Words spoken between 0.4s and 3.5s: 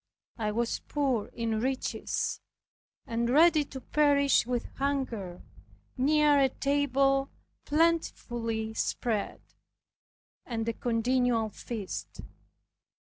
was poor in riches, and